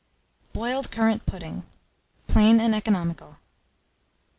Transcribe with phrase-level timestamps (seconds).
[0.53, 1.61] BOILED CURRANT PUDDING.
[2.27, 3.37] (Plain and Economical.)